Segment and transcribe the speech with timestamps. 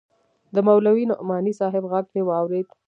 [0.53, 2.67] د مولوي نعماني صاحب ږغ مې واورېد.